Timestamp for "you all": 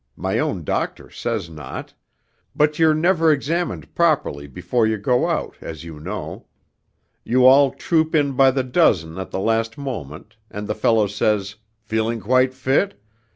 7.23-7.69